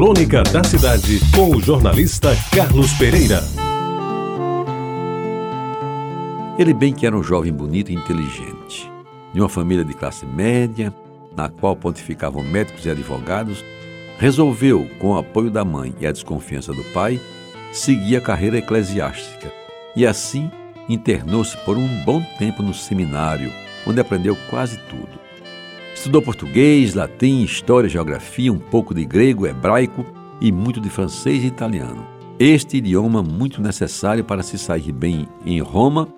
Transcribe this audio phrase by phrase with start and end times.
[0.00, 3.44] Crônica da Cidade, com o jornalista Carlos Pereira.
[6.58, 8.90] Ele bem que era um jovem bonito e inteligente,
[9.34, 10.90] de uma família de classe média,
[11.36, 13.62] na qual pontificavam médicos e advogados,
[14.18, 17.20] resolveu, com o apoio da mãe e a desconfiança do pai,
[17.70, 19.52] seguir a carreira eclesiástica
[19.94, 20.50] e assim
[20.88, 23.52] internou-se por um bom tempo no seminário,
[23.86, 25.20] onde aprendeu quase tudo.
[26.00, 30.02] Estudou português, latim, história, geografia, um pouco de grego, hebraico
[30.40, 32.06] e muito de francês e italiano.
[32.38, 36.08] Este idioma muito necessário para se sair bem em Roma,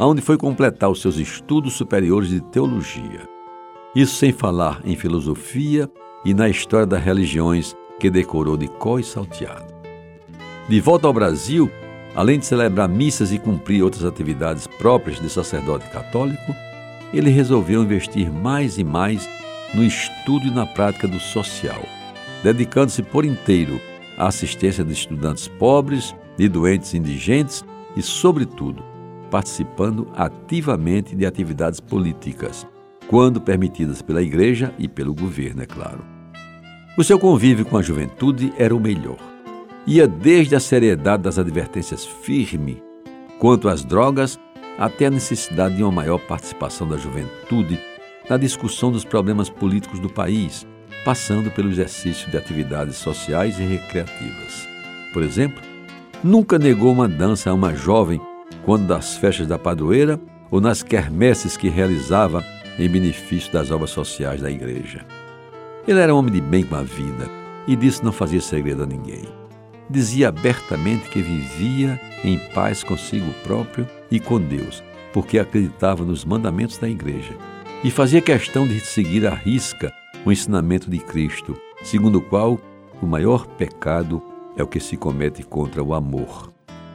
[0.00, 3.28] onde foi completar os seus estudos superiores de teologia.
[3.94, 5.88] Isso sem falar em filosofia
[6.24, 9.72] e na história das religiões que decorou de có e salteado.
[10.68, 11.70] De volta ao Brasil,
[12.16, 16.52] além de celebrar missas e cumprir outras atividades próprias de sacerdote católico,
[17.12, 19.28] ele resolveu investir mais e mais
[19.74, 21.82] no estudo e na prática do social,
[22.42, 23.80] dedicando-se por inteiro
[24.16, 27.64] à assistência de estudantes pobres, de doentes indigentes
[27.96, 28.82] e, sobretudo,
[29.30, 32.66] participando ativamente de atividades políticas,
[33.08, 36.04] quando permitidas pela Igreja e pelo governo, é claro.
[36.96, 39.18] O seu convívio com a juventude era o melhor.
[39.86, 42.82] Ia desde a seriedade das advertências firme
[43.38, 44.38] quanto às drogas
[44.78, 47.78] até a necessidade de uma maior participação da juventude
[48.28, 50.66] na discussão dos problemas políticos do país,
[51.04, 54.68] passando pelo exercício de atividades sociais e recreativas.
[55.12, 55.60] Por exemplo,
[56.22, 58.20] nunca negou uma dança a uma jovem
[58.64, 62.44] quando das festas da padroeira ou nas quermesses que realizava
[62.78, 65.04] em benefício das obras sociais da igreja.
[65.86, 67.28] Ele era um homem de bem com a vida
[67.66, 69.24] e disso não fazia segredo a ninguém.
[69.92, 74.82] Dizia abertamente que vivia em paz consigo próprio e com Deus,
[75.12, 77.36] porque acreditava nos mandamentos da igreja
[77.84, 79.92] e fazia questão de seguir à risca
[80.24, 82.58] o ensinamento de Cristo, segundo o qual
[83.02, 84.22] o maior pecado
[84.56, 86.50] é o que se comete contra o amor.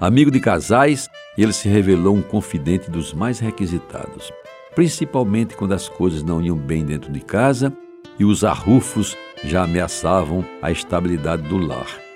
[0.00, 4.32] Amigo de casais, ele se revelou um confidente dos mais requisitados,
[4.74, 7.70] principalmente quando as coisas não iam bem dentro de casa
[8.18, 9.14] e os arrufos
[9.44, 12.07] já ameaçavam a estabilidade do lar.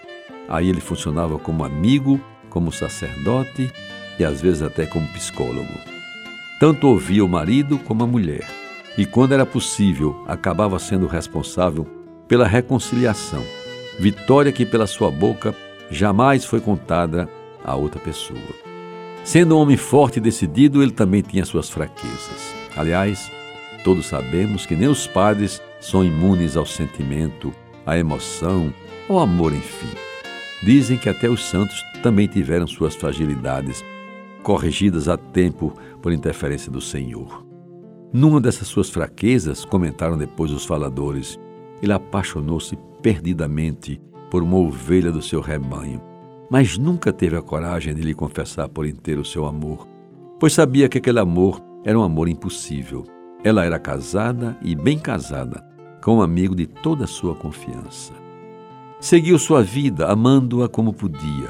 [0.52, 2.20] Aí ele funcionava como amigo,
[2.50, 3.72] como sacerdote
[4.18, 5.72] e às vezes até como psicólogo.
[6.60, 8.46] Tanto ouvia o marido como a mulher,
[8.98, 11.86] e quando era possível, acabava sendo responsável
[12.28, 13.42] pela reconciliação,
[13.98, 15.56] vitória que pela sua boca
[15.90, 17.26] jamais foi contada
[17.64, 18.38] a outra pessoa.
[19.24, 22.54] Sendo um homem forte e decidido, ele também tinha suas fraquezas.
[22.76, 23.32] Aliás,
[23.82, 27.54] todos sabemos que nem os padres são imunes ao sentimento,
[27.86, 28.72] à emoção,
[29.08, 30.11] ao amor, enfim.
[30.62, 33.84] Dizem que até os santos também tiveram suas fragilidades,
[34.42, 37.44] corrigidas a tempo por interferência do Senhor.
[38.12, 41.38] Numa dessas suas fraquezas, comentaram depois os faladores,
[41.82, 46.00] ele apaixonou-se perdidamente por uma ovelha do seu rebanho,
[46.50, 49.88] mas nunca teve a coragem de lhe confessar por inteiro o seu amor,
[50.38, 53.04] pois sabia que aquele amor era um amor impossível.
[53.42, 55.64] Ela era casada e bem casada,
[56.02, 58.12] com um amigo de toda a sua confiança.
[59.02, 61.48] Seguiu sua vida amando-a como podia.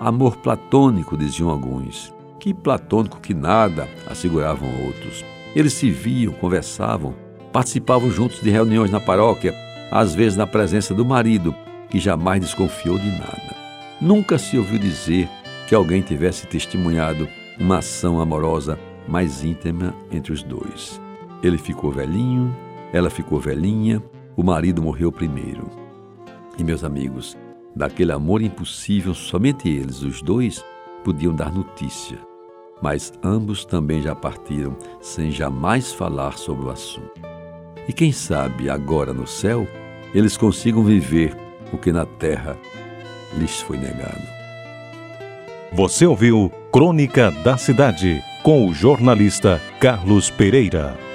[0.00, 2.12] Amor platônico, diziam alguns.
[2.40, 5.24] Que platônico que nada, asseguravam outros.
[5.54, 7.14] Eles se viam, conversavam,
[7.52, 9.54] participavam juntos de reuniões na paróquia,
[9.92, 11.54] às vezes na presença do marido,
[11.88, 13.56] que jamais desconfiou de nada.
[14.00, 15.28] Nunca se ouviu dizer
[15.68, 17.28] que alguém tivesse testemunhado
[17.60, 18.76] uma ação amorosa
[19.06, 21.00] mais íntima entre os dois.
[21.44, 22.52] Ele ficou velhinho,
[22.92, 24.02] ela ficou velhinha,
[24.36, 25.87] o marido morreu primeiro.
[26.58, 27.36] E meus amigos,
[27.74, 30.64] daquele amor impossível, somente eles, os dois,
[31.04, 32.18] podiam dar notícia
[32.80, 37.20] mas ambos também já partiram sem jamais falar sobre o assunto.
[37.88, 39.66] E quem sabe agora no céu
[40.14, 41.36] eles consigam viver
[41.72, 42.56] o que na terra
[43.36, 44.26] lhes foi negado.
[45.72, 51.07] Você ouviu Crônica da Cidade com o jornalista Carlos Pereira.